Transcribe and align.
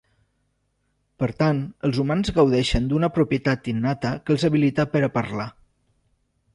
Per 1.23 1.29
tant, 1.41 1.59
els 1.89 1.99
humans 2.05 2.33
gaudeixen 2.39 2.89
d'una 2.93 3.11
propietat 3.21 3.71
innata 3.75 4.15
que 4.25 4.37
els 4.37 4.49
habilita 4.51 4.91
per 4.97 5.07
a 5.11 5.15
parlar. 5.21 5.51